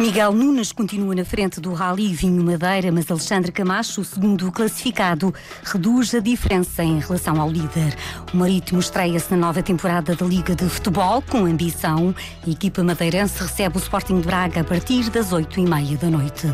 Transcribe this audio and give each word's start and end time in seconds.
Miguel 0.00 0.32
Nunes 0.32 0.72
continua 0.72 1.14
na 1.14 1.26
frente 1.26 1.60
do 1.60 1.74
Rally 1.74 2.14
Vinho 2.14 2.42
Madeira, 2.42 2.90
mas 2.90 3.10
Alexandre 3.10 3.52
Camacho, 3.52 4.00
o 4.00 4.04
segundo 4.04 4.50
classificado, 4.50 5.32
reduz 5.62 6.14
a 6.14 6.20
diferença 6.20 6.82
em 6.82 6.98
relação 6.98 7.38
ao 7.38 7.50
líder. 7.50 7.94
O 8.32 8.36
Marítimo 8.38 8.80
estreia-se 8.80 9.30
na 9.30 9.36
nova 9.36 9.62
temporada 9.62 10.16
da 10.16 10.24
Liga 10.24 10.56
de 10.56 10.66
Futebol 10.70 11.20
com 11.20 11.44
ambição. 11.44 12.14
A 12.46 12.48
equipa 12.48 12.82
madeirense 12.82 13.42
recebe 13.42 13.76
o 13.76 13.78
Sporting 13.78 14.20
de 14.22 14.26
Braga 14.26 14.62
a 14.62 14.64
partir 14.64 15.10
das 15.10 15.34
oito 15.34 15.60
e 15.60 15.66
meia 15.66 15.98
da 15.98 16.08
noite. 16.08 16.46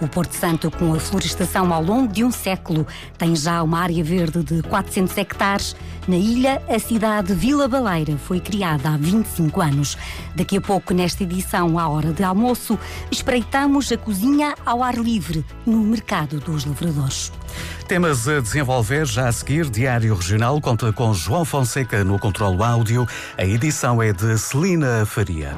O 0.00 0.06
Porto 0.06 0.32
Santo, 0.32 0.70
com 0.70 0.94
a 0.94 1.00
florestação 1.00 1.72
ao 1.72 1.82
longo 1.82 2.12
de 2.12 2.22
um 2.22 2.30
século, 2.30 2.86
tem 3.16 3.34
já 3.34 3.62
uma 3.62 3.80
área 3.80 4.02
verde 4.04 4.44
de 4.44 4.62
400 4.62 5.16
hectares. 5.18 5.76
Na 6.06 6.16
ilha, 6.16 6.62
a 6.68 6.78
cidade 6.78 7.34
Vila 7.34 7.66
Baleira 7.66 8.16
foi 8.16 8.38
criada 8.38 8.90
há 8.90 8.96
25 8.96 9.60
anos. 9.60 9.98
Daqui 10.36 10.56
a 10.56 10.60
pouco, 10.60 10.94
nesta 10.94 11.24
edição, 11.24 11.78
à 11.78 11.88
hora 11.88 12.12
de 12.12 12.22
almoço, 12.22 12.78
espreitamos 13.10 13.90
a 13.90 13.96
cozinha 13.96 14.54
ao 14.64 14.84
ar 14.84 14.94
livre 14.94 15.44
no 15.66 15.78
Mercado 15.78 16.38
dos 16.38 16.64
Lavradores. 16.64 17.32
Temas 17.88 18.28
a 18.28 18.40
desenvolver 18.40 19.04
já 19.04 19.28
a 19.28 19.32
seguir. 19.32 19.68
Diário 19.68 20.14
Regional 20.14 20.60
conta 20.60 20.92
com 20.92 21.12
João 21.12 21.44
Fonseca 21.44 22.04
no 22.04 22.18
controle 22.18 22.62
áudio. 22.62 23.06
A 23.36 23.44
edição 23.44 24.00
é 24.00 24.12
de 24.12 24.38
Celina 24.38 25.04
Faria. 25.04 25.56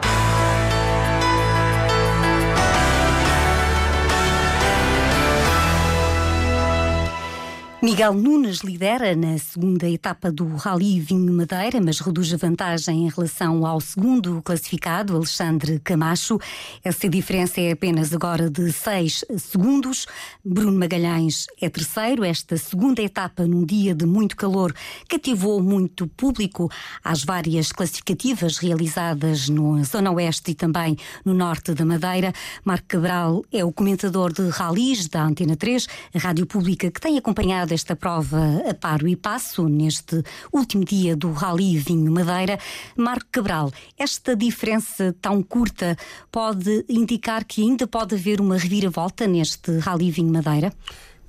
Miguel 7.91 8.14
Nunes 8.14 8.58
lidera 8.58 9.16
na 9.16 9.36
segunda 9.36 9.91
etapa 9.91 10.30
do 10.30 10.46
Rally 10.55 11.00
Vinho 11.00 11.33
Madeira, 11.33 11.80
mas 11.80 11.98
reduz 11.98 12.32
a 12.32 12.36
vantagem 12.36 13.05
em 13.05 13.08
relação 13.08 13.66
ao 13.66 13.80
segundo 13.80 14.41
classificado, 14.42 15.16
Alexandre 15.16 15.80
Camacho. 15.80 16.38
Essa 16.84 17.08
diferença 17.08 17.60
é 17.60 17.72
apenas 17.72 18.14
agora 18.14 18.48
de 18.48 18.70
6 18.70 19.24
segundos. 19.38 20.06
Bruno 20.44 20.78
Magalhães 20.78 21.48
é 21.60 21.69
terceiro. 21.69 22.22
Esta 22.22 22.56
segunda 22.56 23.02
etapa, 23.02 23.44
num 23.44 23.66
dia 23.66 23.92
de 23.92 24.06
muito 24.06 24.36
calor, 24.36 24.72
cativou 25.08 25.60
muito 25.60 26.06
público 26.06 26.70
às 27.02 27.25
várias 27.25 27.72
classificativas 27.72 28.58
realizadas 28.58 29.48
na 29.48 29.82
Zona 29.82 30.12
Oeste 30.12 30.52
e 30.52 30.54
também 30.54 30.97
no 31.25 31.34
Norte 31.34 31.75
da 31.75 31.84
Madeira. 31.84 32.32
Marco 32.64 32.86
Cabral 32.86 33.44
é 33.50 33.64
o 33.64 33.72
comentador 33.72 34.32
de 34.32 34.48
rallies 34.48 35.08
da 35.08 35.25
Antena 35.25 35.56
3, 35.56 35.88
a 36.14 36.19
rádio 36.20 36.47
pública 36.47 36.88
que 36.88 37.00
tem 37.00 37.19
acompanhado 37.19 37.80
esta 37.80 37.89
prova 37.96 38.62
a 38.69 38.74
paro 38.74 39.08
e 39.08 39.16
passo 39.16 39.69
neste 39.69 40.22
último 40.52 40.84
dia 40.84 41.16
do 41.16 41.33
Rally 41.33 41.78
Vinho 41.78 42.12
Madeira. 42.12 42.58
Marco 42.97 43.27
Cabral, 43.32 43.72
esta 43.98 44.34
diferença 44.36 45.14
tão 45.20 45.42
curta 45.42 45.97
pode 46.30 46.84
indicar 46.88 47.44
que 47.44 47.62
ainda 47.62 47.86
pode 47.86 48.14
haver 48.14 48.41
uma 48.41 48.56
reviravolta 48.56 49.27
neste 49.27 49.78
Rally 49.78 50.10
Vinho 50.10 50.32
Madeira? 50.32 50.72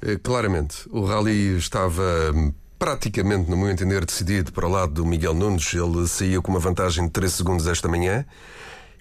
Eh, 0.02 0.18
claramente. 0.22 0.88
O 0.90 1.06
Rally 1.06 1.58
estava 1.58 2.32
hum, 2.34 2.52
praticamente, 2.80 3.50
no 3.50 3.56
meu 3.56 3.70
entender, 3.70 4.04
decidido 4.06 4.52
para 4.52 4.66
o 4.66 4.70
lado 4.70 4.94
do 4.94 5.06
Miguel 5.06 5.34
Nunes. 5.34 5.74
Ele 5.74 6.08
saía 6.08 6.42
com 6.42 6.52
uma 6.52 6.60
vantagem 6.60 7.06
de 7.06 7.12
3 7.12 7.32
segundos 7.32 7.68
esta 7.68 7.88
manhã. 7.88 8.26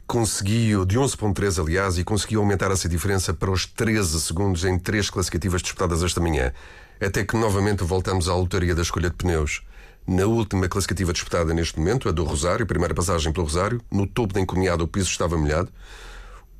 Conseguiu, 0.07 0.85
de 0.85 0.99
11.3 0.99 1.63
aliás, 1.63 1.97
e 1.97 2.05
conseguiu 2.05 2.41
aumentar 2.41 2.71
essa 2.71 2.89
diferença 2.89 3.33
para 3.33 3.51
os 3.51 3.65
13 3.65 4.21
segundos 4.21 4.65
em 4.65 4.79
três 4.79 5.09
classificativas 5.09 5.63
disputadas 5.63 6.03
esta 6.03 6.21
manhã 6.21 6.53
até 7.01 7.25
que 7.25 7.37
novamente 7.37 7.83
voltamos 7.83 8.29
à 8.29 8.35
lotaria 8.35 8.75
da 8.75 8.83
escolha 8.83 9.09
de 9.09 9.17
pneus. 9.17 9.63
Na 10.07 10.27
última 10.27 10.69
classificativa 10.69 11.13
disputada 11.13 11.55
neste 11.55 11.79
momento, 11.79 12.09
a 12.09 12.13
do 12.13 12.25
Rosário, 12.25 12.67
primeira 12.67 12.95
passagem 12.95 13.33
pelo 13.33 13.47
Rosário, 13.47 13.81
no 13.91 14.07
topo 14.07 14.35
da 14.35 14.41
encomiada 14.41 14.83
o 14.83 14.89
piso 14.89 15.09
estava 15.09 15.37
molhado. 15.37 15.71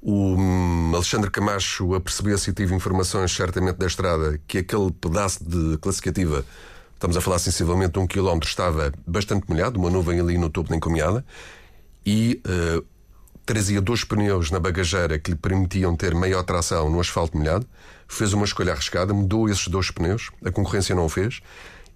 O 0.01 0.35
hum, 0.35 0.93
Alexandre 0.95 1.31
Camacho 1.31 1.95
apercebeu-se 1.95 2.51
e 2.51 2.53
tive 2.55 2.75
informações 2.75 3.33
certamente 3.33 3.77
da 3.77 3.87
estrada 3.87 4.41
que 4.47 4.59
aquele 4.59 4.91
pedaço 4.93 5.45
de 5.45 5.77
classificativa, 5.79 6.45
estamos 6.95 7.17
a 7.17 7.21
falar 7.21 7.39
sensivelmente 7.39 7.93
de 7.93 7.99
um 7.99 8.07
quilómetro, 8.07 8.49
estava 8.49 8.93
bastante 9.07 9.49
molhado, 9.49 9.79
uma 9.79 9.91
nuvem 9.91 10.21
ali 10.21 10.39
no 10.39 10.49
topo 10.49 10.71
da 10.71 10.77
encomiada, 10.77 11.25
e 12.07 12.41
uh, 12.47 12.85
trazia 13.45 13.81
dois 13.81 14.05
pneus 14.05 14.51
na 14.51 14.59
bagageira 14.59 15.19
que 15.19 15.33
lhe 15.33 15.37
permitiam 15.37 15.95
ter 15.95 16.15
maior 16.15 16.45
tração 16.45 16.89
no 16.89 16.99
asfalto 16.99 17.37
molhado 17.37 17.67
fez 18.11 18.33
uma 18.33 18.45
escolha 18.45 18.73
arriscada, 18.73 19.15
mudou 19.15 19.49
esses 19.49 19.69
dois 19.69 19.91
pneus, 19.91 20.31
a 20.45 20.51
concorrência 20.51 20.95
não 20.95 21.07
o 21.07 21.09
fez, 21.09 21.41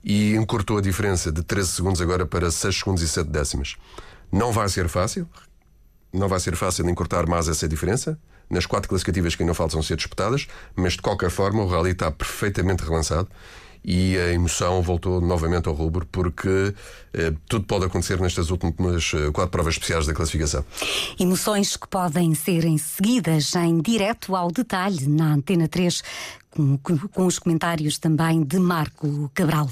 e 0.03 0.35
encurtou 0.37 0.79
a 0.79 0.81
diferença 0.81 1.33
de 1.33 1.43
13 1.43 1.69
segundos 1.73 2.01
agora 2.01 2.25
para 2.25 2.51
6 2.51 2.79
segundos 2.79 3.03
e 3.03 3.09
7 3.09 3.29
décimas. 3.29 3.77
Não 4.31 4.53
vai 4.53 4.69
ser 4.69 4.89
fácil, 4.89 5.29
não 6.13 6.29
vai 6.29 6.39
ser 6.39 6.55
fácil 6.55 6.89
encurtar 6.89 7.27
mais 7.27 7.49
essa 7.49 7.69
diferença, 7.69 8.19
nas 8.49 8.65
quatro 8.65 8.89
classificativas 8.89 9.35
que 9.35 9.43
ainda 9.43 9.55
faltam 9.55 9.83
ser 9.83 9.97
disputadas, 9.97 10.47
mas 10.77 10.93
de 10.93 11.03
qualquer 11.03 11.31
forma 11.31 11.63
o 11.63 11.67
Rally 11.67 11.91
está 11.91 12.11
perfeitamente 12.11 12.85
relançado 12.85 13.29
e 13.85 14.17
a 14.17 14.33
emoção 14.33 14.81
voltou 14.81 15.21
novamente 15.21 15.69
ao 15.69 15.75
rubro, 15.75 16.07
porque 16.11 16.75
eh, 17.13 17.33
tudo 17.47 17.67
pode 17.67 17.85
acontecer 17.85 18.19
nestas 18.19 18.51
últimas 18.51 19.13
eh, 19.15 19.31
quatro 19.31 19.51
provas 19.51 19.75
especiais 19.75 20.07
da 20.07 20.15
classificação. 20.15 20.65
Emoções 21.21 21.77
que 21.77 21.87
podem 21.87 22.35
ser 22.35 22.65
seguidas 22.79 23.55
em 23.55 23.81
direto 23.81 24.35
ao 24.35 24.51
detalhe 24.51 25.07
na 25.07 25.35
Antena 25.35 25.69
3 25.69 26.03
com, 26.55 27.27
os 27.27 27.39
comentários 27.39 27.99
também 27.99 28.43
de 28.43 28.59
Marco 28.59 29.31
Cabral. 29.35 29.69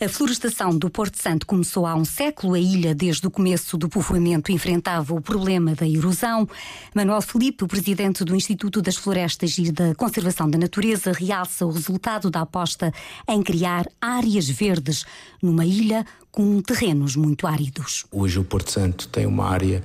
A 0.00 0.08
florestação 0.08 0.76
do 0.76 0.90
Porto 0.90 1.20
Santo 1.22 1.46
começou 1.46 1.86
há 1.86 1.94
um 1.94 2.04
século. 2.04 2.54
A 2.54 2.58
ilha, 2.58 2.94
desde 2.94 3.26
o 3.26 3.30
começo 3.30 3.78
do 3.78 3.88
povoamento, 3.88 4.50
enfrentava 4.50 5.14
o 5.14 5.20
problema 5.20 5.74
da 5.74 5.86
erosão. 5.86 6.48
Manuel 6.94 7.22
Felipe, 7.22 7.64
o 7.64 7.68
presidente 7.68 8.24
do 8.24 8.34
Instituto 8.34 8.82
das 8.82 8.96
Florestas 8.96 9.56
e 9.58 9.70
da 9.70 9.94
Conservação 9.94 10.50
da 10.50 10.58
Natureza, 10.58 11.12
realça 11.12 11.64
o 11.64 11.70
resultado 11.70 12.30
da 12.30 12.40
aposta 12.40 12.92
em 13.28 13.42
criar 13.42 13.86
áreas 14.00 14.48
verdes 14.48 15.04
numa 15.40 15.64
ilha 15.64 16.04
com 16.32 16.60
terrenos 16.60 17.14
muito 17.14 17.46
áridos. 17.46 18.04
Hoje 18.10 18.38
o 18.38 18.44
Porto 18.44 18.70
Santo 18.72 19.08
tem 19.08 19.26
uma 19.26 19.48
área 19.48 19.82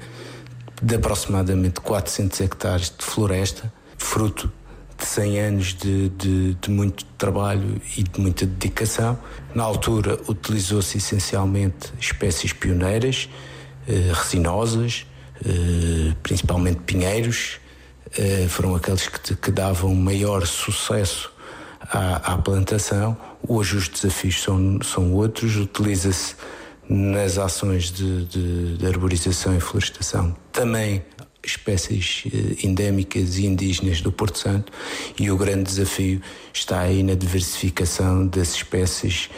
de 0.82 0.96
aproximadamente 0.96 1.80
400 1.80 2.42
hectares 2.42 2.94
de 2.98 3.06
floresta, 3.06 3.72
fruto 3.98 4.52
de 5.02 5.08
100 5.08 5.40
anos 5.40 5.74
de, 5.74 6.10
de, 6.10 6.54
de, 6.54 6.70
muito 6.70 7.04
trabalho 7.18 7.82
e 7.98 8.04
de 8.04 8.22
muita 8.22 8.46
dedicação. 8.46 9.18
Na 9.54 9.64
altura, 9.64 10.20
utilizou-se 10.28 10.98
essencialmente 10.98 11.92
espécies 12.00 12.54
pioneiras, 12.54 13.28
eh, 13.88 14.12
resinosas, 14.14 15.08
eh, 15.44 16.14
principalmente 16.22 16.82
pinheiros, 16.82 17.60
eh, 18.16 18.46
foram 18.48 18.76
aqueles 18.76 19.08
que, 19.08 19.36
que, 19.36 19.52
davam 19.52 19.94
maior 19.96 20.46
sucesso 20.46 21.32
à, 21.82 22.34
à, 22.34 22.38
plantação. 22.38 23.18
Hoje 23.48 23.78
os 23.78 23.90
desafios 23.90 24.42
são, 24.42 24.80
são 24.84 25.14
outros, 25.14 25.56
utiliza-se 25.56 26.36
nas 26.88 27.40
ações 27.40 27.92
de, 27.92 28.26
de, 28.26 28.78
de 28.78 28.86
arborização 28.86 29.56
e 29.56 29.60
florestação 29.60 30.36
também 30.52 31.04
espécies 31.44 32.24
eh, 32.28 32.66
endémicas 32.66 33.38
e 33.38 33.46
indígenas 33.46 34.02
do 34.02 34.12
Porto 34.12 34.40
Santo 34.40 34.72
e 35.20 35.30
o 35.32 35.38
grande 35.38 35.64
desafio 35.64 36.22
está 36.54 36.82
aí 36.82 37.04
na 37.04 37.16
diversificação 37.16 38.28
das 38.28 38.54
espécies 38.54 39.30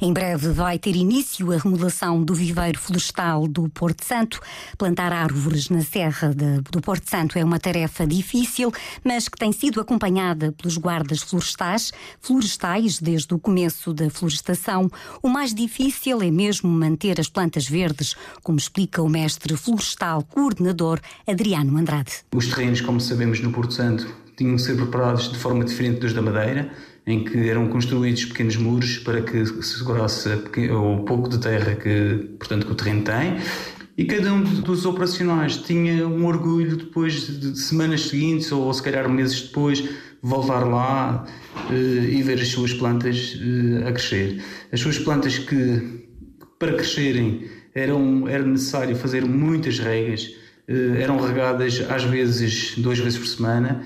em 0.00 0.12
breve 0.12 0.50
vai 0.50 0.78
ter 0.78 0.94
início 0.94 1.52
a 1.52 1.58
remodelação 1.58 2.22
do 2.22 2.32
viveiro 2.32 2.78
florestal 2.78 3.48
do 3.48 3.68
Porto 3.68 4.04
Santo. 4.04 4.40
Plantar 4.76 5.12
árvores 5.12 5.68
na 5.68 5.82
Serra 5.82 6.32
de, 6.32 6.60
do 6.70 6.80
Porto 6.80 7.10
Santo 7.10 7.38
é 7.38 7.44
uma 7.44 7.58
tarefa 7.58 8.06
difícil, 8.06 8.72
mas 9.02 9.28
que 9.28 9.36
tem 9.36 9.50
sido 9.50 9.80
acompanhada 9.80 10.52
pelos 10.52 10.78
guardas 10.78 11.20
florestais, 11.22 11.92
florestais 12.20 13.00
desde 13.00 13.34
o 13.34 13.38
começo 13.38 13.92
da 13.92 14.08
florestação. 14.08 14.88
O 15.20 15.28
mais 15.28 15.52
difícil 15.52 16.22
é 16.22 16.30
mesmo 16.30 16.70
manter 16.70 17.20
as 17.20 17.28
plantas 17.28 17.68
verdes, 17.68 18.14
como 18.42 18.58
explica 18.58 19.02
o 19.02 19.08
mestre 19.08 19.56
florestal 19.56 20.22
coordenador 20.22 21.00
Adriano 21.26 21.76
Andrade. 21.76 22.12
Os 22.34 22.46
terrenos, 22.46 22.80
como 22.80 23.00
sabemos, 23.00 23.40
no 23.40 23.50
Porto 23.50 23.74
Santo 23.74 24.06
tinham 24.36 24.54
de 24.54 24.62
ser 24.62 24.76
preparados 24.76 25.32
de 25.32 25.36
forma 25.36 25.64
diferente 25.64 25.98
dos 25.98 26.12
da 26.12 26.22
Madeira 26.22 26.70
em 27.08 27.24
que 27.24 27.48
eram 27.48 27.68
construídos 27.68 28.26
pequenos 28.26 28.56
muros 28.56 28.98
para 28.98 29.22
que 29.22 29.46
segurasse 29.62 30.28
o 30.70 31.04
pouco 31.04 31.26
de 31.26 31.38
terra 31.38 31.74
que, 31.74 32.34
portanto, 32.38 32.66
que 32.66 32.72
o 32.72 32.74
terreno 32.74 33.02
tem. 33.02 33.38
E 33.96 34.04
cada 34.04 34.30
um 34.30 34.42
dos 34.44 34.84
operacionais 34.84 35.56
tinha 35.56 36.06
um 36.06 36.26
orgulho 36.26 36.76
depois 36.76 37.40
de 37.40 37.58
semanas 37.58 38.02
seguintes 38.08 38.52
ou 38.52 38.72
se 38.74 38.82
calhar 38.82 39.08
meses 39.08 39.40
depois 39.40 39.82
voltar 40.20 40.64
lá 40.64 41.24
uh, 41.70 41.72
e 41.72 42.22
ver 42.22 42.40
as 42.40 42.48
suas 42.48 42.74
plantas 42.74 43.36
uh, 43.36 43.88
a 43.88 43.92
crescer. 43.92 44.42
As 44.70 44.78
suas 44.78 44.98
plantas 44.98 45.38
que 45.38 46.06
para 46.58 46.74
crescerem 46.74 47.48
eram, 47.74 48.28
era 48.28 48.44
necessário 48.44 48.94
fazer 48.94 49.24
muitas 49.24 49.78
regas, 49.78 50.30
eram 50.98 51.18
regadas 51.18 51.82
às 51.88 52.04
vezes 52.04 52.74
duas 52.76 52.98
vezes 52.98 53.18
por 53.18 53.26
semana 53.26 53.82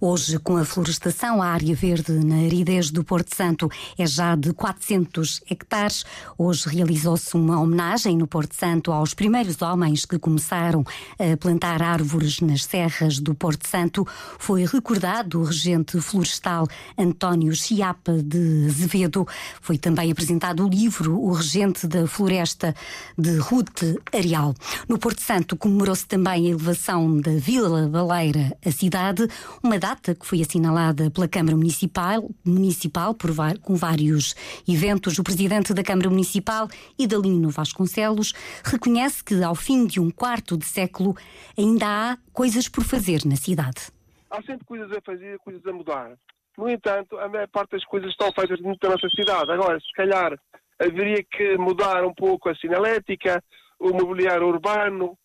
Hoje, 0.00 0.38
com 0.38 0.56
a 0.56 0.64
florestação, 0.64 1.42
a 1.42 1.46
área 1.46 1.74
verde 1.74 2.12
na 2.12 2.36
aridez 2.36 2.90
do 2.90 3.04
Porto 3.04 3.34
Santo 3.34 3.70
é 3.98 4.06
já 4.06 4.34
de 4.34 4.52
400 4.52 5.42
hectares. 5.50 6.04
Hoje 6.38 6.68
realizou-se 6.68 7.34
uma 7.36 7.60
homenagem 7.60 8.16
no 8.16 8.26
Porto 8.26 8.54
Santo 8.54 8.92
aos 8.92 9.14
primeiros 9.14 9.60
homens 9.62 10.04
que 10.04 10.18
começaram 10.18 10.84
a 11.18 11.36
plantar 11.36 11.82
árvores 11.82 12.40
nas 12.40 12.64
serras 12.64 13.18
do 13.18 13.34
Porto 13.34 13.66
Santo. 13.66 14.06
Foi 14.38 14.64
recordado 14.64 15.40
o 15.40 15.44
regente 15.44 16.00
florestal 16.00 16.66
António 16.96 17.54
Chiapa 17.54 18.22
de 18.22 18.66
Azevedo. 18.68 19.26
Foi 19.60 19.78
também 19.78 20.10
apresentado 20.10 20.64
o 20.64 20.68
livro 20.68 21.18
O 21.18 21.32
Regente 21.32 21.86
da 21.86 22.06
Floresta 22.06 22.74
de 23.16 23.36
Ruth 23.38 23.82
Arial. 24.12 24.54
No 24.88 24.98
Porto 24.98 25.20
Santo 25.20 25.56
comemorou-se 25.56 26.06
também 26.06 26.46
a 26.46 26.50
elevação 26.50 27.20
da 27.20 27.32
Vila 27.32 27.88
Baleira, 27.88 28.56
a 28.64 28.70
cidade, 28.70 29.28
uma 29.62 29.78
data 29.78 30.14
que 30.14 30.26
foi 30.26 30.40
assinalada 30.40 31.10
pela 31.10 31.28
Câmara 31.28 31.56
Municipal, 31.56 32.30
municipal 32.44 33.14
por, 33.14 33.30
com 33.62 33.74
vários 33.74 34.34
eventos. 34.68 35.18
O 35.18 35.24
presidente 35.24 35.74
da 35.74 35.82
Câmara 35.82 36.08
Municipal, 36.08 36.68
Idalino 36.98 37.50
Vasconcelos, 37.50 38.32
reconhece 38.64 39.22
que 39.22 39.42
ao 39.42 39.54
fim 39.54 39.86
de 39.86 40.00
um 40.00 40.10
quarto 40.10 40.56
de 40.56 40.64
século 40.64 41.14
ainda 41.56 41.86
há 41.86 42.18
coisas 42.32 42.68
por 42.68 42.84
fazer 42.84 43.20
na 43.26 43.36
cidade. 43.36 43.90
Há 44.30 44.42
sempre 44.42 44.64
coisas 44.64 44.90
a 44.92 45.00
fazer, 45.00 45.38
coisas 45.40 45.64
a 45.66 45.72
mudar. 45.72 46.12
No 46.56 46.68
entanto, 46.68 47.18
a 47.18 47.28
maior 47.28 47.48
parte 47.48 47.72
das 47.72 47.84
coisas 47.84 48.10
estão 48.10 48.32
feitas 48.32 48.60
dentro 48.60 48.78
da 48.80 48.90
nossa 48.90 49.08
cidade. 49.10 49.50
Agora, 49.50 49.78
se 49.80 49.92
calhar 49.94 50.38
haveria 50.78 51.22
que 51.24 51.56
mudar 51.58 52.04
um 52.04 52.14
pouco 52.14 52.48
a 52.48 52.54
sinalética, 52.54 53.42
o 53.78 53.90
mobiliário 53.90 54.46
urbano, 54.46 55.16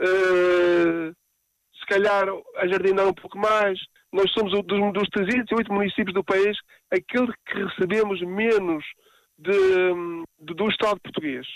uh, 0.00 1.19
calhar 1.90 2.24
ajardinar 2.56 3.06
um 3.08 3.14
pouco 3.14 3.36
mais. 3.36 3.78
Nós 4.12 4.30
somos 4.32 4.52
dos, 4.64 4.92
dos 4.92 5.08
308 5.10 5.72
municípios 5.72 6.14
do 6.14 6.24
país 6.24 6.56
aquele 6.90 7.32
que 7.46 7.64
recebemos 7.64 8.20
menos 8.22 8.84
de, 9.38 9.52
de, 10.40 10.54
do 10.54 10.68
Estado 10.68 11.00
português, 11.00 11.46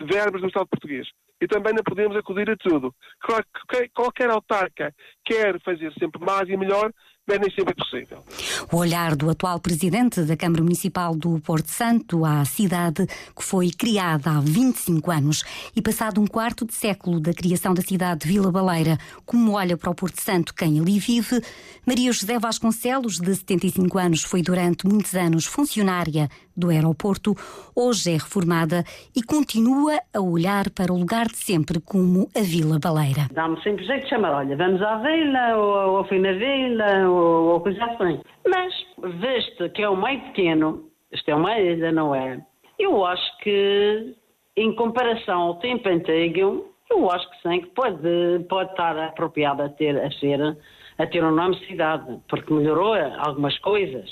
de 0.00 0.06
verbas 0.06 0.40
do 0.40 0.48
Estado 0.48 0.68
português. 0.68 1.08
E 1.40 1.46
também 1.46 1.74
não 1.74 1.82
podemos 1.82 2.16
acudir 2.16 2.48
a 2.50 2.56
tudo. 2.56 2.94
Claro 3.20 3.44
que 3.68 3.88
qualquer 3.88 4.30
autarca 4.30 4.94
quer 5.24 5.60
fazer 5.62 5.92
sempre 5.98 6.24
mais 6.24 6.48
e 6.48 6.56
melhor, 6.56 6.92
nem 7.28 7.50
sempre 7.50 7.72
é 7.72 7.74
possível. 7.74 8.24
O 8.72 8.76
olhar 8.76 9.14
do 9.14 9.30
atual 9.30 9.60
presidente 9.60 10.22
da 10.22 10.36
Câmara 10.36 10.62
Municipal 10.62 11.14
do 11.14 11.38
Porto 11.40 11.68
Santo 11.68 12.24
à 12.24 12.44
cidade 12.44 13.06
que 13.06 13.44
foi 13.44 13.70
criada 13.70 14.30
há 14.30 14.40
25 14.40 15.10
anos 15.10 15.44
e 15.74 15.80
passado 15.80 16.20
um 16.20 16.26
quarto 16.26 16.66
de 16.66 16.74
século 16.74 17.20
da 17.20 17.32
criação 17.32 17.74
da 17.74 17.82
cidade 17.82 18.22
de 18.22 18.28
Vila 18.28 18.50
Baleira, 18.50 18.98
como 19.24 19.52
olha 19.52 19.76
para 19.76 19.90
o 19.90 19.94
Porto 19.94 20.20
Santo 20.20 20.52
quem 20.52 20.80
ali 20.80 20.98
vive, 20.98 21.40
Maria 21.86 22.12
José 22.12 22.38
Vasconcelos, 22.38 23.18
de 23.18 23.34
75 23.34 23.98
anos, 23.98 24.22
foi 24.24 24.42
durante 24.42 24.86
muitos 24.86 25.14
anos 25.14 25.46
funcionária 25.46 26.28
do 26.56 26.70
aeroporto, 26.70 27.34
hoje 27.74 28.10
é 28.10 28.14
reformada 28.14 28.84
e 29.14 29.22
continua 29.22 29.98
a 30.14 30.20
olhar 30.20 30.70
para 30.70 30.92
o 30.92 30.98
lugar 30.98 31.26
de 31.26 31.36
sempre 31.36 31.80
como 31.80 32.28
a 32.36 32.40
Vila 32.40 32.78
Baleira. 32.78 33.28
Dá-me 33.32 33.60
sempre 33.62 33.84
jeito 33.84 34.04
de 34.04 34.10
chamar, 34.10 34.32
olha, 34.32 34.56
vamos 34.56 34.82
à 34.82 34.96
vila, 34.98 35.56
ou, 35.56 35.98
ou 35.98 36.04
fui 36.04 36.18
na 36.18 36.32
vila, 36.32 37.08
ou, 37.08 37.52
ou 37.52 37.60
coisa 37.60 37.84
assim. 37.84 38.20
Mas, 38.46 38.72
visto 39.20 39.70
que 39.70 39.82
é 39.82 39.88
um 39.88 40.00
meio 40.00 40.20
pequeno, 40.22 40.84
isto 41.12 41.30
é 41.30 41.34
uma 41.34 41.58
ilha, 41.58 41.92
não 41.92 42.14
é? 42.14 42.40
Eu 42.78 43.04
acho 43.04 43.38
que, 43.38 44.14
em 44.56 44.74
comparação 44.74 45.40
ao 45.40 45.54
tempo 45.56 45.88
antigo, 45.88 46.66
eu 46.90 47.10
acho 47.10 47.30
que 47.30 47.48
sim, 47.48 47.60
que 47.60 47.70
pode, 47.70 48.44
pode 48.48 48.70
estar 48.70 48.98
apropriado 48.98 49.62
a, 49.62 49.68
ter, 49.68 49.98
a 49.98 50.10
ser 50.12 50.56
a 50.98 51.06
ter 51.06 51.24
um 51.24 51.34
nome 51.34 51.58
cidade, 51.66 52.18
porque 52.28 52.52
melhorou 52.52 52.94
algumas 52.94 53.58
coisas. 53.58 54.10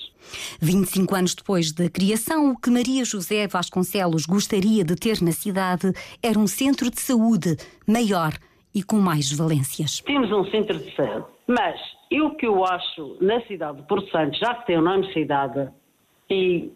25 0.60 1.14
anos 1.14 1.34
depois 1.34 1.72
da 1.72 1.88
criação, 1.88 2.50
o 2.50 2.58
que 2.58 2.70
Maria 2.70 3.04
José 3.04 3.46
Vasconcelos 3.46 4.26
gostaria 4.26 4.84
de 4.84 4.94
ter 4.94 5.20
na 5.22 5.32
cidade 5.32 5.92
era 6.22 6.38
um 6.38 6.46
centro 6.46 6.90
de 6.90 7.00
saúde 7.00 7.56
maior 7.86 8.32
e 8.74 8.82
com 8.82 8.96
mais 8.96 9.32
valências. 9.32 10.00
Temos 10.00 10.30
um 10.32 10.44
centro 10.50 10.78
de 10.78 10.94
saúde, 10.94 11.26
mas 11.46 11.80
eu 12.10 12.30
que 12.34 12.46
eu 12.46 12.64
acho 12.64 13.16
na 13.20 13.40
cidade 13.42 13.78
de 13.78 13.86
Porto 13.86 14.10
Santo, 14.10 14.38
já 14.38 14.54
que 14.54 14.66
tem 14.66 14.78
o 14.78 14.82
nome 14.82 15.12
cidade, 15.12 15.68
e 16.28 16.70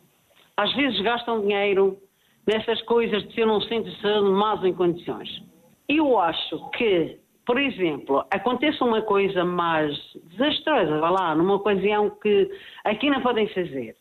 às 0.57 0.75
vezes 0.75 1.01
gastam 1.03 1.41
dinheiro 1.41 1.99
nessas 2.47 2.81
coisas 2.83 3.27
de 3.27 3.35
ser 3.35 3.47
um 3.47 3.61
centro 3.63 3.91
de 3.91 4.01
saúde 4.01 4.31
mais 4.31 4.63
em 4.65 4.73
condições. 4.75 5.43
Eu 5.89 6.19
acho 6.19 6.71
que 6.71 7.19
por 7.47 7.61
exemplo, 7.61 8.25
aconteça 8.31 8.85
uma 8.85 9.03
coisa 9.03 9.45
mais 9.45 9.95
desastrosa, 10.31 10.99
vá 10.99 11.11
lá, 11.11 11.35
numa 11.35 11.55
ocasião 11.55 12.11
que 12.11 12.51
aqui 12.85 13.11
não 13.11 13.21
podem 13.21 13.47
fazer, 13.49 13.97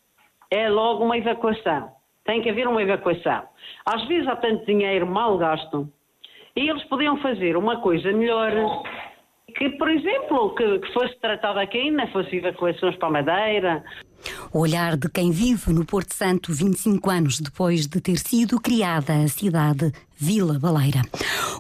é 0.49 0.69
logo 0.69 1.03
uma 1.03 1.17
evacuação. 1.17 1.91
Tem 2.25 2.41
que 2.41 2.49
haver 2.49 2.67
uma 2.67 2.81
evacuação. 2.81 3.43
Às 3.85 4.07
vezes 4.07 4.27
há 4.27 4.35
tanto 4.37 4.65
dinheiro 4.65 5.05
mal 5.05 5.37
gasto 5.37 5.91
e 6.55 6.69
eles 6.69 6.83
podiam 6.85 7.17
fazer 7.17 7.57
uma 7.57 7.81
coisa 7.81 8.11
melhor 8.13 8.51
que, 9.57 9.69
por 9.71 9.89
exemplo, 9.89 10.55
que, 10.55 10.79
que 10.79 10.93
fosse 10.93 11.19
tratado 11.19 11.59
aqui, 11.59 11.91
não 11.91 12.07
fosse 12.07 12.37
evacuações 12.37 12.95
para 12.95 13.07
a 13.07 13.11
Madeira. 13.11 13.83
O 14.53 14.59
olhar 14.59 14.95
de 14.95 15.09
quem 15.09 15.31
vive 15.31 15.73
no 15.73 15.85
Porto 15.85 16.13
Santo 16.13 16.53
25 16.53 17.09
anos 17.09 17.39
depois 17.39 17.87
de 17.87 17.99
ter 17.99 18.17
sido 18.17 18.59
criada 18.59 19.13
a 19.13 19.27
cidade 19.27 19.91
Vila 20.23 20.57
Baleira. 20.57 21.01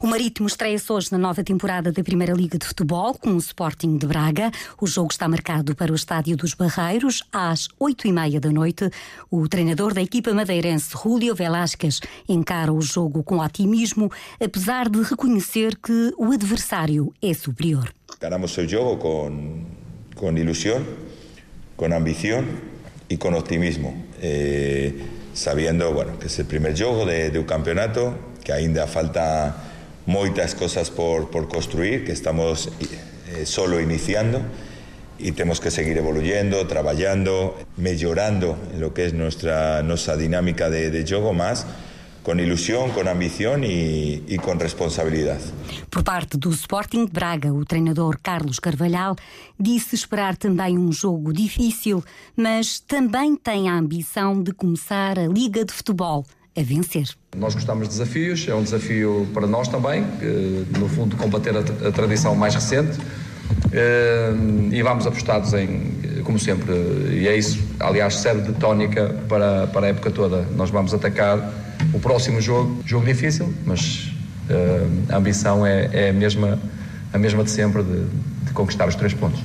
O 0.01 0.07
Marítimo 0.07 0.47
estreia-se 0.47 0.89
hoje 0.89 1.11
na 1.11 1.17
nova 1.17 1.43
temporada 1.43 1.91
da 1.91 2.01
Primeira 2.01 2.31
Liga 2.31 2.57
de 2.57 2.65
Futebol 2.65 3.13
com 3.13 3.31
o 3.31 3.37
Sporting 3.37 3.97
de 3.97 4.07
Braga. 4.07 4.51
O 4.79 4.87
jogo 4.87 5.11
está 5.11 5.27
marcado 5.27 5.75
para 5.75 5.91
o 5.91 5.95
Estádio 5.95 6.37
dos 6.37 6.53
Barreiros 6.53 7.23
às 7.29 7.67
oito 7.77 8.07
e 8.07 8.13
meia 8.13 8.39
da 8.39 8.49
noite. 8.49 8.89
O 9.29 9.49
treinador 9.49 9.93
da 9.93 10.01
equipa 10.01 10.33
madeirense, 10.33 10.91
Julio 10.91 11.35
Velasquez, 11.35 11.99
encara 12.29 12.71
o 12.71 12.81
jogo 12.81 13.21
com 13.21 13.39
otimismo, 13.39 14.09
apesar 14.39 14.87
de 14.87 15.01
reconhecer 15.01 15.75
que 15.75 16.13
o 16.17 16.31
adversário 16.31 17.13
é 17.21 17.33
superior. 17.33 17.93
Ganamos 18.17 18.57
o 18.57 18.65
jogo 18.65 18.95
com, 18.95 19.65
com 20.15 20.37
ilusão, 20.37 20.85
com 21.75 21.93
ambição 21.93 22.45
e 23.09 23.17
com 23.17 23.33
otimismo. 23.33 24.05
Eh, 24.21 24.93
sabiendo 25.33 25.91
bueno, 25.91 26.17
que 26.17 26.27
es 26.27 26.39
el 26.39 26.45
primer 26.45 26.77
juego 26.77 27.05
de, 27.05 27.31
de 27.31 27.39
un 27.39 27.45
campeonato, 27.45 28.13
que 28.43 28.51
ainda 28.51 28.87
falta 28.87 29.55
moitas 30.05 30.53
cosas 30.53 30.89
por, 30.89 31.29
por 31.29 31.47
construir, 31.47 32.03
que 32.03 32.11
estamos 32.11 32.67
eh, 32.67 33.45
solo 33.45 33.79
iniciando 33.79 34.41
y 35.17 35.31
tenemos 35.31 35.61
que 35.61 35.71
seguir 35.71 35.97
evoluyendo, 35.97 36.67
trabajando, 36.67 37.55
mejorando 37.77 38.57
en 38.73 38.81
lo 38.81 38.93
que 38.93 39.05
es 39.05 39.13
nuestra, 39.13 39.81
nuestra 39.81 40.17
dinámica 40.17 40.69
de, 40.69 40.91
de 40.91 41.05
juego 41.07 41.33
más 41.33 41.65
com 42.23 42.39
ilusão, 42.39 42.89
com 42.89 43.01
ambição 43.01 43.61
e, 43.63 44.23
e, 44.27 44.37
com 44.37 44.55
responsabilidade. 44.55 45.43
Por 45.91 46.03
parte 46.03 46.37
do 46.37 46.49
Sporting 46.51 47.05
de 47.05 47.11
Braga, 47.11 47.53
o 47.53 47.65
treinador 47.65 48.17
Carlos 48.23 48.59
Carvalhal 48.59 49.15
disse 49.59 49.95
esperar 49.95 50.37
também 50.37 50.77
um 50.77 50.91
jogo 50.91 51.33
difícil, 51.33 52.01
mas 52.35 52.79
também 52.79 53.35
tem 53.35 53.69
a 53.69 53.75
ambição 53.75 54.41
de 54.41 54.53
começar 54.53 55.19
a 55.19 55.27
Liga 55.27 55.65
de 55.65 55.73
Futebol 55.73 56.25
a 56.55 56.61
vencer. 56.61 57.09
Nós 57.35 57.55
gostamos 57.55 57.87
de 57.87 57.93
desafios, 57.95 58.47
é 58.47 58.53
um 58.53 58.63
desafio 58.63 59.27
para 59.33 59.47
nós 59.47 59.67
também, 59.67 60.05
no 60.77 60.87
fundo, 60.87 61.15
combater 61.17 61.55
a, 61.55 61.87
a 61.87 61.91
tradição 61.91 62.35
mais 62.35 62.53
recente. 62.53 62.99
Eh, 63.71 64.33
e 64.71 64.83
vamos 64.83 65.07
apostados 65.07 65.53
em, 65.53 66.21
como 66.23 66.39
sempre, 66.39 66.73
e 67.11 67.27
é 67.27 67.35
isso, 67.35 67.59
aliás, 67.79 68.15
serve 68.15 68.41
de 68.41 68.53
tónica 68.59 69.15
para, 69.27 69.67
para 69.67 69.87
a 69.87 69.89
época 69.89 70.11
toda. 70.11 70.43
Nós 70.55 70.69
vamos 70.69 70.93
atacar 70.93 71.51
o 71.93 71.99
próximo 71.99 72.39
jogo, 72.39 72.81
jogo 72.85 73.05
difícil, 73.05 73.53
mas 73.65 74.11
uh, 74.49 75.13
a 75.13 75.17
ambição 75.17 75.65
é, 75.65 75.89
é, 75.91 76.09
a, 76.09 76.13
mesma, 76.13 76.59
a 77.11 77.17
mesma 77.17 77.43
de 77.43 77.51
sempre 77.51 77.83
de, 77.83 78.05
de 78.45 78.51
conquistar 78.53 78.87
os 78.87 78.95
três 78.95 79.13
pontos. 79.13 79.41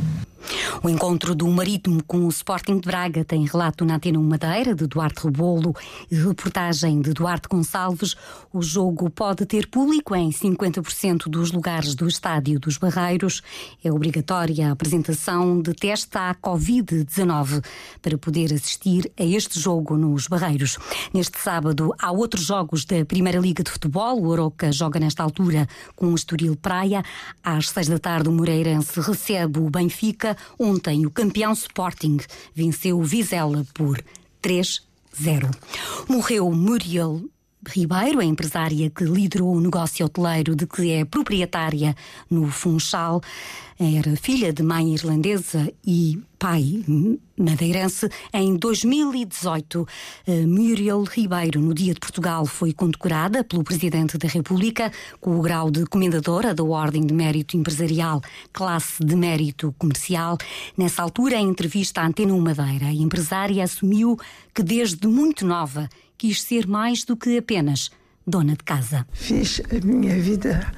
O 0.81 0.89
encontro 0.89 1.35
do 1.35 1.49
Marítimo 1.49 2.03
com 2.05 2.25
o 2.25 2.29
Sporting 2.29 2.79
de 2.79 2.87
Braga 2.87 3.25
tem 3.25 3.45
relato 3.45 3.85
na 3.85 3.97
Antena 3.97 4.21
Madeira, 4.21 4.77
de 4.77 4.87
Duarte 4.87 5.25
Rebolo 5.25 5.75
e 6.09 6.15
reportagem 6.15 7.01
de 7.01 7.13
Duarte 7.13 7.49
Gonçalves. 7.49 8.15
O 8.53 8.63
jogo 8.63 9.11
pode 9.11 9.45
ter 9.45 9.67
público 9.67 10.15
em 10.15 10.31
50% 10.31 11.29
dos 11.29 11.51
lugares 11.51 11.97
do 11.97 12.07
Estádio 12.07 12.61
dos 12.61 12.79
Barreiros. 12.79 13.43
É 13.83 13.91
obrigatória 13.93 14.69
a 14.69 14.73
apresentação 14.73 15.61
de 15.61 15.75
teste 15.75 16.17
à 16.17 16.33
Covid-19 16.35 17.65
para 18.01 18.17
poder 18.17 18.53
assistir 18.53 19.11
a 19.19 19.25
este 19.25 19.59
jogo 19.59 19.97
nos 19.97 20.29
Barreiros. 20.29 20.79
Neste 21.13 21.41
sábado 21.41 21.93
há 21.99 22.13
outros 22.13 22.45
jogos 22.45 22.85
da 22.85 23.05
Primeira 23.05 23.41
Liga 23.41 23.65
de 23.65 23.71
Futebol. 23.71 24.21
O 24.21 24.29
Oroca 24.29 24.71
joga 24.71 25.01
nesta 25.01 25.25
altura 25.25 25.67
com 25.97 26.07
o 26.07 26.15
Estoril 26.15 26.55
Praia. 26.55 27.03
Às 27.43 27.69
seis 27.71 27.89
da 27.89 27.99
tarde 27.99 28.29
o 28.29 28.33
Moreirense 28.33 29.01
recebe 29.01 29.59
o 29.59 29.69
Benfica. 29.69 30.37
Ontem, 30.69 31.07
o 31.07 31.11
campeão 31.11 31.55
Sporting 31.55 32.19
venceu 32.55 32.99
o 32.99 33.03
Vizela 33.03 33.67
por 33.73 34.05
3-0. 34.43 35.51
Morreu 36.07 36.53
Muriel 36.53 37.23
Ribeiro, 37.69 38.21
a 38.21 38.25
empresária 38.25 38.91
que 38.91 39.05
liderou 39.05 39.55
o 39.55 39.61
negócio 39.61 40.05
hoteleiro 40.05 40.57
de 40.57 40.67
que 40.67 40.91
é 40.91 41.05
proprietária 41.05 41.95
no 42.31 42.51
Funchal. 42.51 43.21
Era 43.79 44.17
filha 44.17 44.53
de 44.53 44.63
mãe 44.63 44.95
irlandesa 44.95 45.73
e 45.87 46.21
pai 46.37 46.85
madeirense. 47.37 48.09
Em 48.33 48.57
2018, 48.57 49.87
eh, 50.27 50.47
Muriel 50.47 51.05
Ribeiro, 51.05 51.61
no 51.61 51.73
Dia 51.73 51.95
de 51.95 52.01
Portugal, 52.01 52.45
foi 52.45 52.73
condecorada 52.73 53.45
pelo 53.45 53.63
Presidente 53.63 54.19
da 54.19 54.27
República 54.27 54.91
com 55.21 55.39
o 55.39 55.43
grau 55.43 55.71
de 55.71 55.87
Comendadora 55.87 56.53
da 56.53 56.65
Ordem 56.65 57.07
de 57.07 57.15
Mérito 57.15 57.57
Empresarial, 57.57 58.21
classe 58.53 59.05
de 59.05 59.15
mérito 59.15 59.73
comercial. 59.79 60.37
Nessa 60.77 61.03
altura, 61.03 61.37
em 61.37 61.49
entrevista 61.49 62.01
à 62.01 62.07
Antena 62.07 62.37
Madeira, 62.37 62.87
a 62.87 62.93
empresária 62.93 63.63
assumiu 63.63 64.17
que 64.53 64.63
desde 64.63 65.07
muito 65.07 65.47
nova 65.47 65.89
quis 66.19 66.43
ser 66.43 66.67
mais 66.67 67.05
do 67.05 67.17
que 67.17 67.39
apenas 67.39 67.91
dona 68.27 68.53
de 68.53 68.65
casa. 68.65 69.07
Fiz 69.13 69.63
a 69.71 69.87
minha 69.87 70.21
vida 70.21 70.71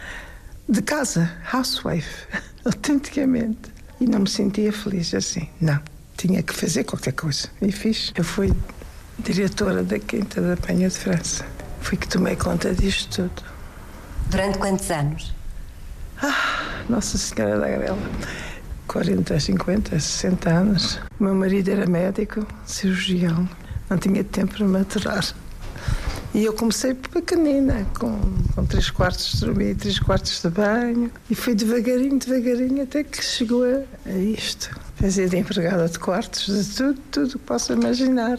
de 0.68 0.82
casa, 0.82 1.32
housewife, 1.52 2.26
autenticamente. 2.64 3.70
E 4.00 4.06
não 4.06 4.20
me 4.20 4.28
sentia 4.28 4.72
feliz 4.72 5.12
assim. 5.14 5.48
Não. 5.60 5.80
Tinha 6.16 6.42
que 6.42 6.54
fazer 6.54 6.84
qualquer 6.84 7.12
coisa. 7.12 7.48
E 7.62 7.72
fiz. 7.72 8.12
Eu 8.14 8.22
fui 8.24 8.52
diretora 9.18 9.82
da 9.82 9.98
Quinta 9.98 10.40
da 10.40 10.56
Penha 10.56 10.88
de 10.88 10.94
França. 10.96 11.46
Fui 11.80 11.96
que 11.96 12.06
tomei 12.06 12.36
conta 12.36 12.74
disto 12.74 13.28
tudo. 13.28 13.42
Durante 14.28 14.58
quantos 14.58 14.90
anos? 14.90 15.34
Ah, 16.22 16.84
Nossa 16.88 17.16
Senhora 17.16 17.58
da 17.58 17.68
Grela. 17.68 17.98
40, 18.86 19.38
50, 19.40 19.98
60 19.98 20.50
anos. 20.50 21.00
O 21.18 21.24
meu 21.24 21.34
marido 21.34 21.70
era 21.70 21.86
médico, 21.86 22.46
cirurgião. 22.66 23.48
Não 23.90 23.98
tinha 23.98 24.22
tempo 24.22 24.54
para 24.54 24.66
maturar. 24.66 25.34
E 26.32 26.44
eu 26.44 26.52
comecei 26.52 26.94
pequenina, 26.94 27.84
com, 27.98 28.20
com 28.54 28.64
três 28.64 28.88
quartos 28.88 29.32
de 29.32 29.40
dormir, 29.40 29.74
três 29.74 29.98
quartos 29.98 30.40
de 30.40 30.48
banho. 30.48 31.10
E 31.28 31.34
fui 31.34 31.56
devagarinho, 31.56 32.20
devagarinho, 32.20 32.84
até 32.84 33.02
que 33.02 33.22
chegou 33.22 33.64
a, 33.64 33.82
a 34.08 34.16
isto. 34.16 34.70
Fazia 34.94 35.28
de 35.28 35.36
empregada 35.36 35.88
de 35.88 35.98
quartos, 35.98 36.46
de 36.46 36.76
tudo, 36.76 37.00
tudo 37.10 37.30
que 37.30 37.38
posso 37.38 37.72
imaginar. 37.72 38.38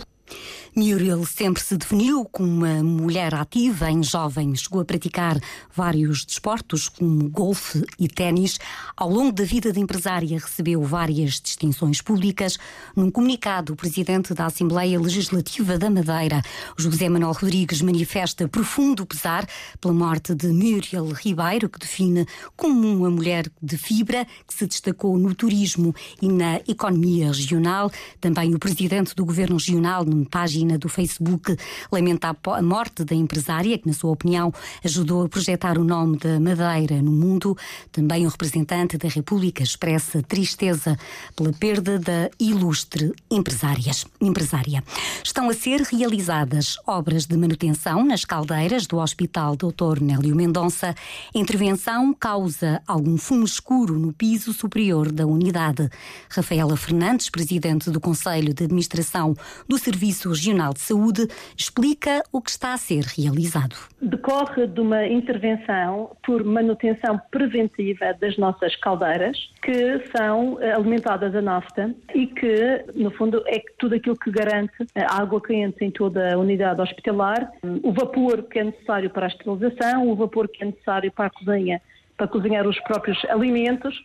Muriel 0.74 1.26
sempre 1.26 1.62
se 1.62 1.76
definiu 1.76 2.24
como 2.24 2.48
uma 2.48 2.82
mulher 2.82 3.36
ativa 3.36 3.92
em 3.92 4.02
jovem. 4.02 4.56
Chegou 4.56 4.80
a 4.80 4.86
praticar 4.86 5.38
vários 5.76 6.24
desportos, 6.24 6.88
como 6.88 7.30
golfe 7.30 7.84
e 8.00 8.08
ténis. 8.08 8.58
Ao 8.96 9.10
longo 9.10 9.34
da 9.34 9.44
vida 9.44 9.74
de 9.74 9.82
empresária, 9.82 10.40
recebeu 10.40 10.82
várias 10.82 11.42
distinções 11.42 12.02
públicas. 12.02 12.58
Num 12.96 13.12
comunicado, 13.12 13.74
o 13.74 13.76
presidente 13.76 14.34
da 14.34 14.46
Assembleia 14.46 14.98
Legislativa 14.98 15.78
da 15.78 15.90
Madeira, 15.90 16.42
José 16.78 17.10
Manuel 17.10 17.34
Rodrigues, 17.34 17.82
manifesta 17.82 18.48
profundo 18.48 19.06
pesar 19.06 19.46
pela 19.82 19.94
morte 19.94 20.34
de 20.34 20.48
Muriel 20.48 21.10
Ribeiro, 21.12 21.68
que 21.68 21.80
define 21.80 22.26
como 22.56 22.88
uma 22.88 23.10
mulher 23.10 23.52
de 23.62 23.78
fibra 23.78 24.26
que 24.48 24.54
se 24.54 24.66
destacou 24.68 25.18
no 25.18 25.36
turismo 25.36 25.94
e 26.22 26.30
na 26.30 26.62
economia 26.66 27.28
regional. 27.28 27.92
Também 28.22 28.56
o 28.56 28.60
presidente 28.60 29.14
do 29.14 29.26
governo 29.26 29.58
regional, 29.58 30.06
numa 30.06 30.26
página 30.26 30.61
página 30.62 30.78
do 30.78 30.88
Facebook 30.88 31.58
lamenta 31.92 32.36
a 32.44 32.62
morte 32.62 33.04
da 33.04 33.16
empresária, 33.16 33.78
que, 33.78 33.88
na 33.88 33.94
sua 33.94 34.12
opinião, 34.12 34.54
ajudou 34.84 35.26
a 35.26 35.30
projetar 35.30 35.78
o 35.78 35.84
nome 35.84 36.18
da 36.18 36.40
Madeira 36.40 37.02
no 37.02 37.12
mundo. 37.12 37.58
Também 37.92 38.26
o 38.26 38.30
representante 38.30 38.98
da 38.98 39.10
República 39.10 39.64
expressa 39.64 40.22
tristeza 40.22 40.98
pela 41.36 41.52
perda 41.52 41.98
da 41.98 42.30
ilustre 42.40 43.12
empresárias, 43.30 44.06
empresária. 44.20 44.84
Estão 45.24 45.50
a 45.50 45.54
ser 45.54 45.82
realizadas 45.82 46.78
obras 46.86 47.26
de 47.26 47.36
manutenção 47.36 48.06
nas 48.06 48.24
caldeiras 48.24 48.86
do 48.86 48.98
Hospital 48.98 49.56
Dr. 49.56 50.02
Nélio 50.02 50.36
Mendonça. 50.36 50.94
A 51.34 51.38
intervenção 51.38 52.14
causa 52.14 52.82
algum 52.88 53.18
fumo 53.18 53.46
escuro 53.46 53.98
no 53.98 54.14
piso 54.14 54.54
superior 54.54 55.12
da 55.12 55.26
unidade. 55.26 55.90
Rafaela 56.30 56.78
Fernandes, 56.78 57.30
presidente 57.30 57.90
do 57.90 58.00
Conselho 58.00 58.54
de 58.54 58.66
Administração 58.66 59.36
do 59.68 59.78
Serviço 59.78 60.30
Regional 60.30 60.51
Regional 60.52 60.74
de 60.74 60.82
Saúde 60.82 61.28
explica 61.58 62.22
o 62.32 62.42
que 62.42 62.50
está 62.50 62.74
a 62.74 62.78
ser 62.78 63.04
realizado. 63.04 63.76
Decorre 64.02 64.68
de 64.68 64.82
uma 64.82 65.08
intervenção 65.08 66.12
por 66.26 66.44
manutenção 66.44 67.20
preventiva 67.32 68.14
das 68.20 68.38
nossas 68.38 68.76
caldeiras, 68.76 69.38
que 69.62 70.02
são 70.16 70.62
eh, 70.62 70.74
alimentadas 70.74 71.34
a 71.34 71.42
nafta 71.42 71.96
e 72.14 72.28
que, 72.28 72.84
no 72.96 73.12
fundo, 73.12 73.42
é 73.48 73.62
tudo 73.78 73.96
aquilo 73.96 74.18
que 74.18 74.30
garante 74.30 74.74
a 74.96 75.22
água 75.22 75.42
quente 75.42 75.86
em 75.86 75.92
toda 75.92 76.34
a 76.34 76.38
unidade 76.38 76.82
hospitalar, 76.82 77.50
o 77.82 77.94
vapor 77.94 78.44
que 78.44 78.60
é 78.60 78.66
necessário 78.66 79.10
para 79.10 79.28
a 79.28 79.30
esterilização, 79.30 80.10
o 80.10 80.16
vapor 80.16 80.50
que 80.50 80.64
é 80.64 80.66
necessário 80.66 81.12
para 81.12 81.28
a 81.28 81.30
cozinha, 81.30 81.82
para 82.18 82.28
cozinhar 82.28 82.68
os 82.68 82.80
próprios 82.82 83.18
alimentos 83.30 83.96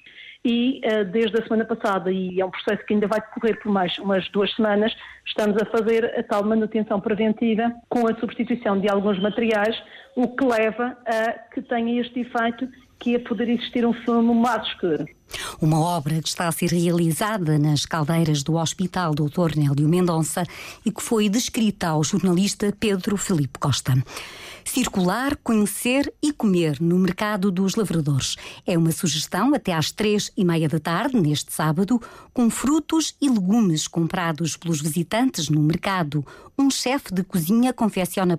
e 0.46 0.80
uh, 0.84 1.04
desde 1.04 1.36
a 1.40 1.42
semana 1.42 1.64
passada, 1.64 2.12
e 2.12 2.40
é 2.40 2.46
um 2.46 2.50
processo 2.50 2.86
que 2.86 2.94
ainda 2.94 3.08
vai 3.08 3.20
decorrer 3.20 3.60
por 3.60 3.72
mais 3.72 3.98
umas 3.98 4.28
duas 4.30 4.54
semanas, 4.54 4.94
estamos 5.26 5.60
a 5.60 5.66
fazer 5.66 6.04
a 6.16 6.22
tal 6.22 6.44
manutenção 6.44 7.00
preventiva 7.00 7.72
com 7.88 8.06
a 8.06 8.14
substituição 8.20 8.78
de 8.78 8.88
alguns 8.88 9.18
materiais, 9.18 9.76
o 10.14 10.28
que 10.28 10.44
leva 10.44 10.96
a 11.04 11.32
que 11.52 11.60
tenha 11.62 12.00
este 12.00 12.20
efeito 12.20 12.68
que 13.00 13.16
é 13.16 13.18
poder 13.18 13.48
existir 13.48 13.84
um 13.84 13.92
fumo 13.92 14.32
mais 14.34 14.66
escuro. 14.68 15.04
Uma 15.60 15.80
obra 15.80 16.22
que 16.22 16.28
está 16.28 16.46
a 16.46 16.52
ser 16.52 16.70
realizada 16.70 17.58
nas 17.58 17.84
caldeiras 17.84 18.44
do 18.44 18.54
Hospital 18.54 19.14
Dr. 19.14 19.56
Nélio 19.56 19.88
Mendonça 19.88 20.44
e 20.84 20.92
que 20.92 21.02
foi 21.02 21.28
descrita 21.28 21.88
ao 21.88 22.04
jornalista 22.04 22.72
Pedro 22.78 23.16
Felipe 23.16 23.58
Costa. 23.58 23.94
Circular, 24.66 25.37
conhecer 25.37 26.12
e 26.20 26.32
comer 26.32 26.80
no 26.80 26.99
Mercado 26.99 27.50
dos 27.50 27.76
Lavradores. 27.76 28.37
É 28.66 28.76
uma 28.76 28.90
sugestão 28.90 29.54
até 29.54 29.73
às 29.73 29.90
três 29.90 30.30
e 30.37 30.44
meia 30.44 30.68
da 30.68 30.78
tarde, 30.78 31.18
neste 31.18 31.52
sábado, 31.52 32.02
com 32.35 32.50
frutos 32.50 33.14
e 33.23 33.28
legumes 33.30 33.87
comprados 33.87 34.56
pelos 34.56 34.82
visitantes 34.82 35.49
no 35.49 35.62
mercado. 35.62 36.26
Um 36.58 36.68
chefe 36.68 37.14
de 37.14 37.23
cozinha 37.23 37.73
confecciona 37.73 38.38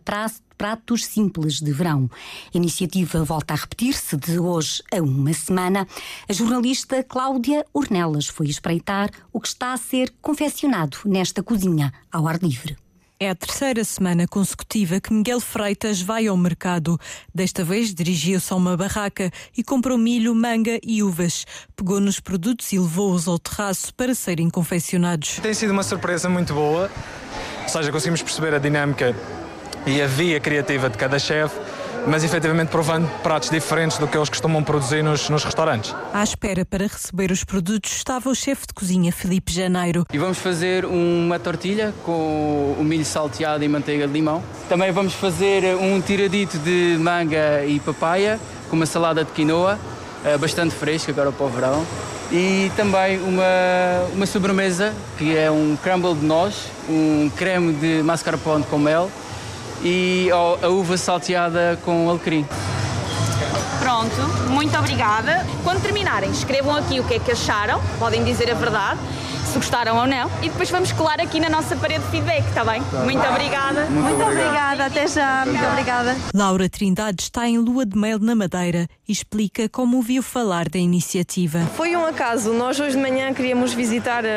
pratos 0.57 1.05
simples 1.05 1.59
de 1.59 1.71
verão. 1.71 2.09
A 2.53 2.57
iniciativa 2.57 3.23
volta 3.23 3.53
a 3.53 3.57
repetir-se 3.57 4.15
de 4.17 4.37
hoje 4.37 4.83
a 4.93 5.01
uma 5.01 5.33
semana. 5.33 5.87
A 6.29 6.33
jornalista 6.33 7.01
Cláudia 7.03 7.65
Ornelas 7.73 8.27
foi 8.27 8.47
espreitar 8.47 9.09
o 9.31 9.39
que 9.39 9.47
está 9.47 9.73
a 9.73 9.77
ser 9.77 10.13
confeccionado 10.21 10.97
nesta 11.05 11.41
cozinha 11.41 11.91
ao 12.11 12.27
ar 12.27 12.37
livre. 12.43 12.77
É 13.19 13.31
a 13.31 13.35
terceira 13.35 13.83
semana 13.83 14.27
consecutiva 14.27 15.01
que 15.01 15.11
Miguel 15.11 15.39
Freitas 15.39 15.99
vai 15.99 16.27
ao 16.27 16.37
mercado. 16.37 16.99
Desta 17.33 17.63
vez 17.63 17.91
dirigiu-se 17.91 18.53
a 18.53 18.55
uma 18.55 18.77
barraca 18.77 19.31
e 19.57 19.63
comprou 19.63 19.97
milho, 19.97 20.35
manga 20.35 20.79
e 20.83 21.01
uvas. 21.01 21.43
Pegou 21.75 21.99
nos 21.99 22.19
produtos 22.19 22.71
e 22.73 22.77
levou-os 22.77 23.27
ao 23.27 23.39
terraço 23.39 23.91
para 23.95 24.13
serem 24.13 24.51
confeccionados. 24.51 25.39
Tem 25.41 25.51
sido 25.55 25.71
uma 25.71 25.81
surpresa 25.81 26.29
muito 26.29 26.53
boa, 26.53 26.91
ou 27.63 27.69
seja, 27.69 27.91
conseguimos 27.91 28.21
perceber 28.21 28.53
a 28.53 28.59
dinâmica 28.59 29.15
e 29.87 29.99
a 29.99 30.05
via 30.05 30.39
criativa 30.39 30.87
de 30.87 30.97
cada 30.99 31.17
chefe 31.17 31.59
mas 32.07 32.23
efetivamente 32.23 32.69
provando 32.69 33.07
pratos 33.21 33.49
diferentes 33.49 33.97
do 33.97 34.07
que 34.07 34.17
eles 34.17 34.29
costumam 34.29 34.63
produzir 34.63 35.03
nos, 35.03 35.29
nos 35.29 35.43
restaurantes. 35.43 35.93
À 36.13 36.23
espera 36.23 36.65
para 36.65 36.87
receber 36.87 37.31
os 37.31 37.43
produtos 37.43 37.91
estava 37.91 38.29
o 38.29 38.35
chefe 38.35 38.67
de 38.67 38.73
cozinha 38.73 39.11
Felipe 39.11 39.51
Janeiro. 39.51 40.05
E 40.11 40.17
vamos 40.17 40.37
fazer 40.37 40.85
uma 40.85 41.37
tortilha 41.37 41.93
com 42.03 42.75
o 42.79 42.83
milho 42.83 43.05
salteado 43.05 43.63
e 43.63 43.67
manteiga 43.67 44.07
de 44.07 44.13
limão. 44.13 44.41
Também 44.69 44.91
vamos 44.91 45.13
fazer 45.13 45.75
um 45.75 45.99
tiradito 45.99 46.57
de 46.59 46.97
manga 46.99 47.65
e 47.65 47.79
papaya 47.79 48.39
com 48.69 48.75
uma 48.75 48.85
salada 48.85 49.23
de 49.23 49.31
quinoa, 49.31 49.77
eh, 50.23 50.37
bastante 50.37 50.73
fresca 50.73 51.11
agora 51.11 51.31
para 51.31 51.45
o 51.45 51.49
verão. 51.49 51.85
E 52.31 52.71
também 52.75 53.19
uma, 53.19 53.43
uma 54.13 54.25
sobremesa 54.25 54.93
que 55.17 55.35
é 55.35 55.49
um 55.49 55.77
crumble 55.81 56.13
de 56.13 56.25
noz, 56.25 56.65
um 56.89 57.29
creme 57.35 57.73
de 57.73 58.03
mascarpone 58.03 58.63
com 58.65 58.77
mel 58.77 59.09
e 59.81 60.29
a 60.61 60.67
uva 60.67 60.97
salteada 60.97 61.77
com 61.83 62.09
alecrim. 62.09 62.45
Pronto, 63.79 64.49
muito 64.49 64.77
obrigada. 64.77 65.45
Quando 65.63 65.81
terminarem, 65.81 66.29
escrevam 66.31 66.75
aqui 66.75 66.99
o 66.99 67.03
que 67.03 67.15
é 67.15 67.19
que 67.19 67.31
acharam, 67.31 67.81
podem 67.99 68.23
dizer 68.23 68.51
a 68.51 68.55
verdade 68.55 68.99
se 69.47 69.57
gostaram 69.57 69.97
ou 69.97 70.05
não. 70.05 70.29
E 70.41 70.49
depois 70.49 70.69
vamos 70.69 70.91
colar 70.91 71.19
aqui 71.19 71.39
na 71.39 71.49
nossa 71.49 71.75
parede 71.75 72.03
de 72.05 72.11
feedback, 72.11 72.47
está 72.47 72.63
bem? 72.63 72.83
Tá 72.83 72.99
muito 72.99 73.23
obrigada. 73.25 73.85
Muito, 73.85 74.17
muito 74.17 74.23
obrigada. 74.23 74.85
Até 74.85 75.07
já. 75.07 75.45
Muito 75.45 75.65
obrigada. 75.65 76.15
Laura 76.33 76.69
Trindade 76.69 77.23
está 77.23 77.47
em 77.47 77.57
lua 77.57 77.85
de 77.85 77.97
mel 77.97 78.19
na 78.19 78.35
Madeira 78.35 78.87
e 79.07 79.11
explica 79.11 79.69
como 79.69 79.97
ouviu 79.97 80.21
falar 80.21 80.67
da 80.69 80.77
iniciativa. 80.77 81.59
Foi 81.75 81.95
um 81.95 82.05
acaso. 82.05 82.51
Nós 82.53 82.79
hoje 82.79 82.95
de 82.95 83.01
manhã 83.01 83.33
queríamos 83.33 83.73
visitar 83.73 84.23
uh, 84.23 84.27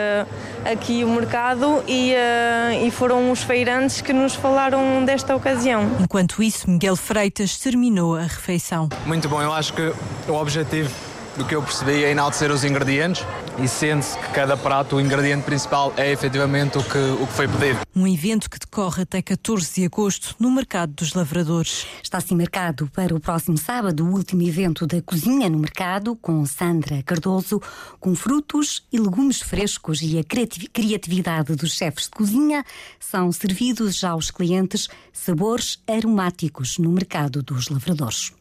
aqui 0.64 1.04
o 1.04 1.08
mercado 1.08 1.82
e, 1.88 2.12
uh, 2.12 2.86
e 2.86 2.90
foram 2.90 3.30
os 3.30 3.42
feirantes 3.42 4.00
que 4.00 4.12
nos 4.12 4.34
falaram 4.34 5.04
desta 5.04 5.34
ocasião. 5.34 5.90
Enquanto 6.00 6.42
isso, 6.42 6.70
Miguel 6.70 6.96
Freitas 6.96 7.58
terminou 7.58 8.16
a 8.16 8.22
refeição. 8.22 8.88
Muito 9.04 9.28
bom. 9.28 9.42
Eu 9.42 9.52
acho 9.52 9.72
que 9.72 9.92
o 10.28 10.34
objetivo 10.34 11.09
do 11.40 11.46
que 11.46 11.54
eu 11.54 11.62
percebi, 11.62 12.04
é 12.04 12.10
enaltecer 12.10 12.52
os 12.52 12.64
ingredientes 12.64 13.24
e 13.58 13.66
sente-se 13.66 14.16
que 14.18 14.28
cada 14.28 14.58
prato, 14.58 14.96
o 14.96 15.00
ingrediente 15.00 15.42
principal, 15.42 15.90
é 15.96 16.12
efetivamente 16.12 16.76
o 16.76 16.84
que, 16.84 16.98
o 16.98 17.26
que 17.26 17.32
foi 17.32 17.48
pedido. 17.48 17.80
Um 17.96 18.06
evento 18.06 18.50
que 18.50 18.58
decorre 18.58 19.04
até 19.04 19.22
14 19.22 19.74
de 19.74 19.86
agosto 19.86 20.36
no 20.38 20.50
Mercado 20.50 20.92
dos 20.92 21.14
Lavradores. 21.14 21.86
Está 22.02 22.18
assim 22.18 22.36
marcado 22.36 22.88
para 22.88 23.14
o 23.14 23.20
próximo 23.20 23.56
sábado 23.56 24.04
o 24.04 24.12
último 24.12 24.42
evento 24.42 24.86
da 24.86 25.00
Cozinha 25.00 25.48
no 25.48 25.58
Mercado, 25.58 26.14
com 26.14 26.44
Sandra 26.44 27.02
Cardoso, 27.02 27.60
com 27.98 28.14
frutos 28.14 28.86
e 28.92 28.98
legumes 28.98 29.40
frescos 29.40 30.02
e 30.02 30.18
a 30.18 30.24
criatividade 30.24 31.56
dos 31.56 31.72
chefes 31.72 32.04
de 32.04 32.10
cozinha 32.10 32.62
são 32.98 33.32
servidos 33.32 33.96
já 33.96 34.10
aos 34.10 34.30
clientes 34.30 34.88
sabores 35.10 35.78
aromáticos 35.88 36.76
no 36.76 36.90
Mercado 36.92 37.42
dos 37.42 37.70
Lavradores. 37.70 38.34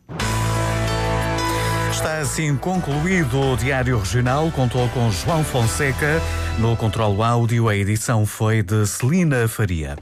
Está 2.00 2.20
assim 2.20 2.56
concluído 2.56 3.38
o 3.42 3.58
Diário 3.58 4.00
Regional. 4.00 4.50
Contou 4.52 4.88
com 4.88 5.12
João 5.12 5.44
Fonseca. 5.44 6.22
No 6.58 6.74
controle 6.78 7.22
áudio, 7.22 7.68
a 7.68 7.76
edição 7.76 8.26
foi 8.26 8.64
de 8.64 8.88
Celina 8.88 9.50
Faria. 9.50 9.98